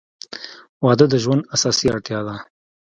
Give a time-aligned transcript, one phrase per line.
[0.85, 2.35] •واده د ژوند اساسي اړتیا ده.